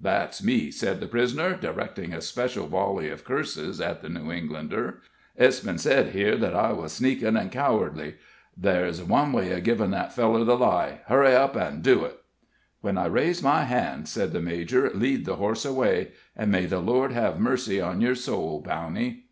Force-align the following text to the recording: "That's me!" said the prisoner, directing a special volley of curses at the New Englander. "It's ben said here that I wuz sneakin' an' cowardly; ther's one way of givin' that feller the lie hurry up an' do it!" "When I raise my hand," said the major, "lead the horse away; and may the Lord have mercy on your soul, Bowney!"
"That's 0.00 0.42
me!" 0.42 0.70
said 0.70 1.00
the 1.00 1.06
prisoner, 1.06 1.58
directing 1.60 2.14
a 2.14 2.22
special 2.22 2.66
volley 2.68 3.10
of 3.10 3.22
curses 3.22 3.82
at 3.82 4.00
the 4.00 4.08
New 4.08 4.32
Englander. 4.32 5.02
"It's 5.36 5.60
ben 5.60 5.76
said 5.76 6.14
here 6.14 6.38
that 6.38 6.56
I 6.56 6.72
wuz 6.72 6.88
sneakin' 6.92 7.36
an' 7.36 7.50
cowardly; 7.50 8.14
ther's 8.58 9.02
one 9.02 9.34
way 9.34 9.52
of 9.52 9.62
givin' 9.62 9.90
that 9.90 10.14
feller 10.14 10.42
the 10.42 10.56
lie 10.56 11.02
hurry 11.06 11.34
up 11.34 11.54
an' 11.54 11.82
do 11.82 12.02
it!" 12.06 12.18
"When 12.80 12.96
I 12.96 13.04
raise 13.04 13.42
my 13.42 13.64
hand," 13.64 14.08
said 14.08 14.32
the 14.32 14.40
major, 14.40 14.88
"lead 14.94 15.26
the 15.26 15.36
horse 15.36 15.66
away; 15.66 16.12
and 16.34 16.50
may 16.50 16.64
the 16.64 16.80
Lord 16.80 17.12
have 17.12 17.38
mercy 17.38 17.78
on 17.78 18.00
your 18.00 18.14
soul, 18.14 18.62
Bowney!" 18.66 19.24